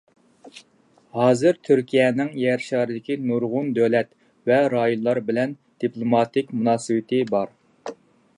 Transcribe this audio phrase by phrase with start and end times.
[1.17, 4.11] ھازىر تۈركىيەنىڭ يەر شارىدىكى نۇرغۇن دۆلەت
[4.53, 7.55] ۋە رايونلار بىلەن دىپلوماتىك مۇناسىۋىتى بار.